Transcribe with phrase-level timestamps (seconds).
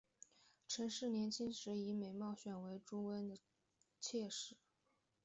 [0.67, 3.37] 陈氏年轻时以美色选为朱温的
[3.99, 4.57] 妾室。